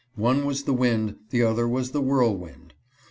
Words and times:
One 0.15 0.47
was 0.47 0.63
the 0.63 0.73
wind, 0.73 1.17
the 1.29 1.43
other 1.43 1.67
was 1.67 1.91
the 1.91 2.01
whirlwind. 2.01 2.73